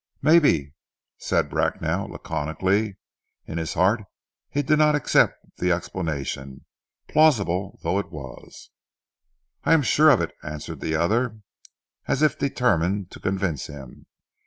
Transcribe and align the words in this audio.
"Maybe!" 0.23 0.73
said 1.19 1.47
Bracknell 1.47 2.07
laconically. 2.07 2.97
In 3.45 3.59
his 3.59 3.75
heart 3.75 4.01
he 4.49 4.63
did 4.63 4.79
not 4.79 4.95
accept 4.95 5.45
the 5.57 5.71
explanation, 5.71 6.65
plausible 7.07 7.77
though 7.83 7.99
it 7.99 8.09
was. 8.11 8.71
"I 9.63 9.73
am 9.73 9.83
sure 9.83 10.09
of 10.09 10.19
it," 10.19 10.33
answered 10.41 10.79
the 10.79 10.95
other, 10.95 11.41
as 12.07 12.23
if 12.23 12.39
determined 12.39 13.11
to 13.11 13.19
convince 13.19 13.67
him. 13.67 14.07